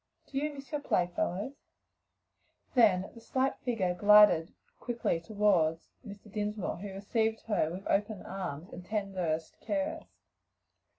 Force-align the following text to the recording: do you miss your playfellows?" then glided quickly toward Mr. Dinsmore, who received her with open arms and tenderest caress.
do 0.25 0.39
you 0.39 0.51
miss 0.51 0.71
your 0.71 0.81
playfellows?" 0.81 1.67
then 2.73 3.11
glided 3.99 4.51
quickly 4.79 5.19
toward 5.19 5.77
Mr. 6.03 6.31
Dinsmore, 6.31 6.77
who 6.77 6.91
received 6.91 7.41
her 7.41 7.69
with 7.69 7.85
open 7.85 8.23
arms 8.23 8.73
and 8.73 8.83
tenderest 8.83 9.57
caress. 9.63 10.07